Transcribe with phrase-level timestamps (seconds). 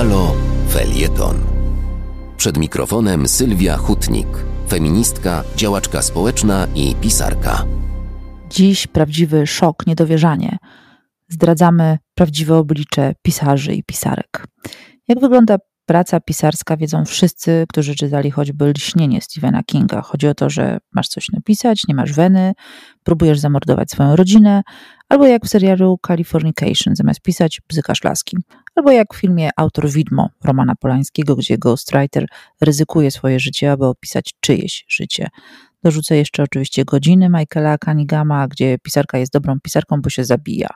[0.00, 0.34] Halo
[0.68, 1.36] Felieton.
[2.36, 4.26] Przed mikrofonem Sylwia Hutnik,
[4.68, 7.64] feministka, działaczka społeczna i pisarka.
[8.50, 10.58] Dziś prawdziwy szok, niedowierzanie.
[11.28, 14.46] Zdradzamy prawdziwe oblicze pisarzy i pisarek.
[15.08, 15.56] Jak wygląda
[15.90, 20.02] praca pisarska, wiedzą wszyscy, którzy czytali choćby Lśnienie Stephena Kinga.
[20.02, 22.52] Chodzi o to, że masz coś napisać, nie masz weny,
[23.04, 24.62] próbujesz zamordować swoją rodzinę,
[25.08, 28.36] albo jak w serialu Californication, zamiast pisać, bzykasz laski.
[28.76, 32.26] Albo jak w filmie Autor Widmo Romana Polańskiego, gdzie ghostwriter
[32.60, 35.28] ryzykuje swoje życie, aby opisać czyjeś życie.
[35.84, 40.68] Dorzucę jeszcze oczywiście godziny Michaela Kanigama, gdzie pisarka jest dobrą pisarką, bo się zabija.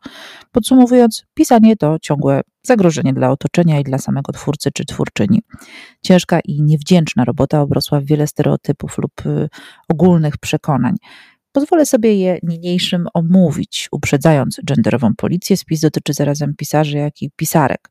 [0.52, 5.42] Podsumowując, pisanie to ciągłe zagrożenie dla otoczenia i dla samego twórcy czy twórczyni.
[6.02, 9.48] Ciężka i niewdzięczna robota obrosła w wiele stereotypów lub y,
[9.88, 10.94] ogólnych przekonań.
[11.52, 15.56] Pozwolę sobie je niniejszym omówić, uprzedzając genderową policję.
[15.56, 17.88] Spis dotyczy zarazem pisarzy, jak i pisarek,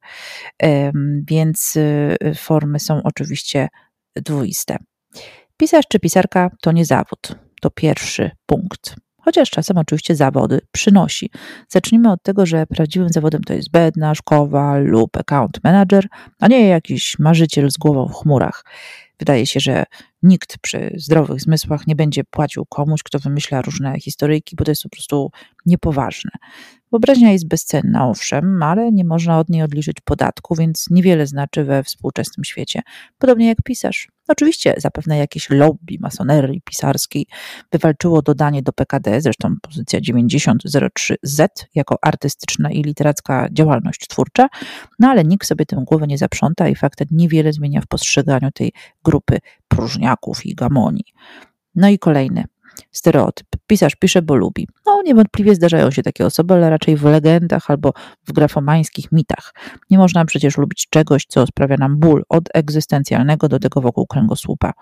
[1.27, 3.67] więc y, formy są oczywiście
[4.15, 4.77] dwuiste.
[5.63, 8.95] Pisarz czy pisarka to nie zawód, to pierwszy punkt.
[9.21, 11.29] Chociaż czasem oczywiście zawody przynosi.
[11.69, 16.07] Zacznijmy od tego, że prawdziwym zawodem to jest bednarz, kowal lub account manager,
[16.39, 18.63] a nie jakiś marzyciel z głową w chmurach.
[19.23, 19.83] Wydaje się, że
[20.23, 24.83] nikt przy zdrowych zmysłach nie będzie płacił komuś, kto wymyśla różne historyjki, bo to jest
[24.83, 25.31] po prostu
[25.65, 26.31] niepoważne.
[26.91, 31.83] Wyobraźnia jest bezcenna, owszem, ale nie można od niej odliczyć podatku, więc niewiele znaczy we
[31.83, 32.81] współczesnym świecie.
[33.17, 34.07] Podobnie jak pisarz.
[34.27, 37.25] Oczywiście zapewne jakieś lobby masonerii pisarskiej
[37.71, 44.47] wywalczyło dodanie do PKD, zresztą pozycja 9003Z jako artystyczna i literacka działalność twórcza,
[44.99, 48.51] no ale nikt sobie tym głowę nie zaprząta i fakt ten niewiele zmienia w postrzeganiu
[48.51, 48.73] tej
[49.03, 51.13] grupy próżniaków i gamonii.
[51.75, 52.43] No i kolejny
[52.91, 53.47] stereotyp.
[53.67, 54.67] Pisarz pisze, bo lubi.
[54.85, 57.93] No, niewątpliwie zdarzają się takie osoby, ale raczej w legendach albo
[58.27, 59.53] w grafomańskich mitach.
[59.89, 64.73] Nie można przecież lubić czegoś, co sprawia nam ból, od egzystencjalnego do tego wokół kręgosłupa.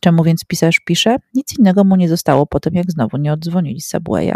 [0.00, 1.16] Czemu więc pisarz pisze?
[1.34, 4.34] Nic innego mu nie zostało po tym, jak znowu nie oddzwonili Subwaya.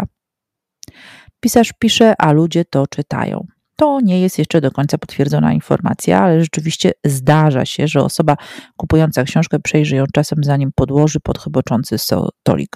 [1.39, 3.47] Pisarz pisze, a ludzie to czytają.
[3.79, 8.37] To nie jest jeszcze do końca potwierdzona informacja, ale rzeczywiście zdarza się, że osoba
[8.77, 12.75] kupująca książkę przejrzy ją czasem zanim podłoży pod chyboczący stolik.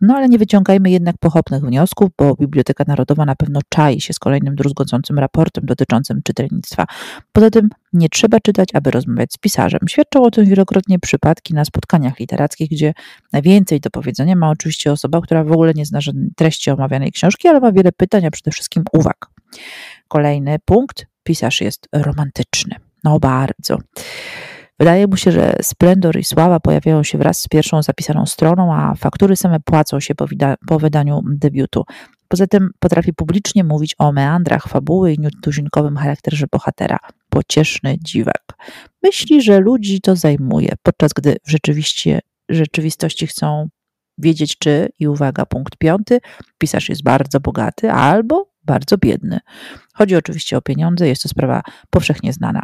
[0.00, 4.18] No ale nie wyciągajmy jednak pochopnych wniosków, bo Biblioteka Narodowa na pewno czai się z
[4.18, 6.86] kolejnym druzgocącym raportem dotyczącym czytelnictwa.
[7.32, 9.80] Poza tym nie trzeba czytać, aby rozmawiać z pisarzem.
[9.88, 12.94] Świadczą o tym wielokrotnie przypadki na spotkaniach literackich, gdzie
[13.32, 15.98] najwięcej do powiedzenia ma oczywiście osoba, która w ogóle nie zna
[16.36, 19.35] treści omawianej książki, ale ma wiele pytań, a przede wszystkim uwag.
[20.08, 21.06] Kolejny punkt.
[21.22, 22.76] Pisarz jest romantyczny.
[23.04, 23.78] No bardzo.
[24.78, 28.94] Wydaje mu się, że splendor i sława pojawiają się wraz z pierwszą zapisaną stroną, a
[28.94, 30.26] faktury same płacą się po,
[30.66, 31.84] po wydaniu debiutu.
[32.28, 36.98] Poza tym potrafi publicznie mówić o meandrach fabuły i nietuzinkowym charakterze bohatera.
[37.30, 38.42] Pocieszny dziwak.
[39.02, 43.68] Myśli, że ludzi to zajmuje, podczas gdy w rzeczywiście, rzeczywistości chcą
[44.18, 46.20] wiedzieć, czy, i uwaga, punkt piąty,
[46.58, 49.38] pisarz jest bardzo bogaty albo bardzo biedny.
[49.94, 52.62] Chodzi oczywiście o pieniądze, jest to sprawa powszechnie znana.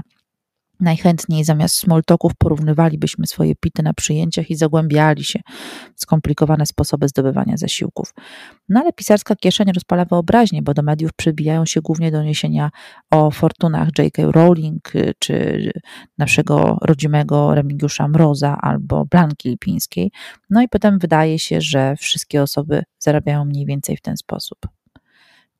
[0.83, 5.41] Najchętniej zamiast smoltoków porównywalibyśmy swoje pity na przyjęciach i zagłębiali się
[5.97, 8.15] w skomplikowane sposoby zdobywania zasiłków.
[8.69, 12.71] No ale pisarska kieszeń rozpala wyobraźnię, bo do mediów przybijają się głównie doniesienia
[13.11, 14.23] o fortunach J.K.
[14.27, 15.71] Rowling czy
[16.19, 20.11] naszego rodzimego Remigiusza Mroza albo Blanki Lipińskiej.
[20.51, 24.59] No i potem wydaje się, że wszystkie osoby zarabiają mniej więcej w ten sposób.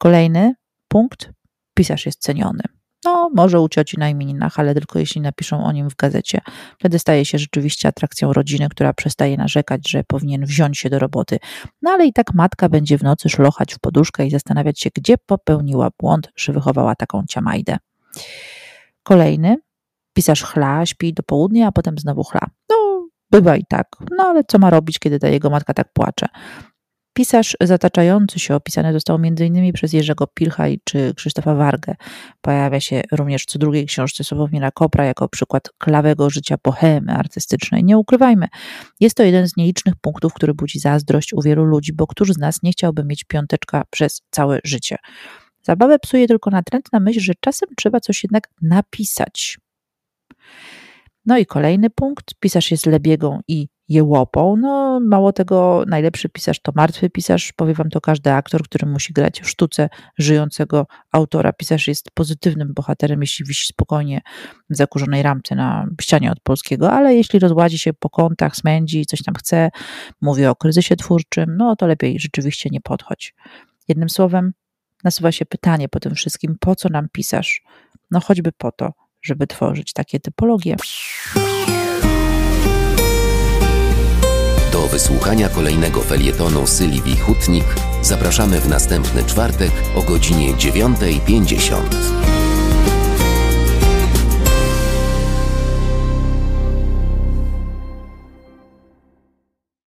[0.03, 0.55] Kolejny
[0.89, 1.31] punkt.
[1.75, 2.63] Pisarz jest ceniony.
[3.05, 6.41] No, może u cioci na imieninach, ale tylko jeśli napiszą o nim w gazecie.
[6.79, 11.39] Wtedy staje się rzeczywiście atrakcją rodziny, która przestaje narzekać, że powinien wziąć się do roboty.
[11.83, 15.19] No ale i tak matka będzie w nocy szlochać w poduszkę i zastanawiać się, gdzie
[15.19, 17.77] popełniła błąd, że wychowała taką ciamajdę.
[19.03, 19.59] Kolejny.
[20.13, 22.41] Pisarz chla, śpi do południa, a potem znowu chla.
[22.71, 23.87] No, bywa i tak.
[24.19, 26.27] No ale co ma robić, kiedy ta jego matka tak płacze?
[27.15, 29.73] Pisarz zataczający się opisany został m.in.
[29.73, 31.95] przez Jerzego Pilcha czy Krzysztofa Wargę.
[32.41, 37.85] Pojawia się również co drugiej książce Sławomira Kopra jako przykład klawego życia bohemy artystycznej.
[37.85, 38.49] Nie ukrywajmy,
[39.01, 42.39] jest to jeden z nielicznych punktów, który budzi zazdrość u wielu ludzi, bo któż z
[42.39, 44.97] nas nie chciałby mieć piąteczka przez całe życie?
[45.63, 49.59] Zabawę psuje tylko natrętna myśl, że czasem trzeba coś jednak napisać.
[51.27, 52.35] No i kolejny punkt.
[52.41, 54.57] Pisarz jest lebiegą i jełopą.
[54.57, 57.53] No, mało tego, najlepszy pisarz to martwy pisarz.
[57.57, 61.53] Powie wam to każdy aktor, który musi grać w sztuce żyjącego autora.
[61.53, 64.21] Pisarz jest pozytywnym bohaterem, jeśli wisi spokojnie
[64.71, 69.23] w zakurzonej ramce na ścianie od polskiego, ale jeśli rozładzi się po kątach, smędzi, coś
[69.23, 69.71] tam chce,
[70.21, 73.35] mówi o kryzysie twórczym, no to lepiej rzeczywiście nie podchodź.
[73.89, 74.53] Jednym słowem,
[75.05, 77.63] nasuwa się pytanie po tym wszystkim, po co nam pisarz?
[78.11, 78.93] No choćby po to,
[79.23, 80.77] żeby tworzyć takie typologie.
[84.93, 87.65] Wysłuchania kolejnego felietonu Sylwii Hutnik
[88.03, 92.42] zapraszamy w następny czwartek o godzinie 9.50.